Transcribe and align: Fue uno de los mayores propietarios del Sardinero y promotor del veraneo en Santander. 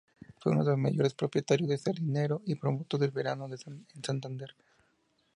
Fue 0.39 0.51
uno 0.51 0.63
de 0.63 0.71
los 0.71 0.79
mayores 0.79 1.13
propietarios 1.13 1.69
del 1.69 1.77
Sardinero 1.77 2.41
y 2.47 2.55
promotor 2.55 2.99
del 2.99 3.11
veraneo 3.11 3.45
en 3.45 4.03
Santander. 4.03 4.55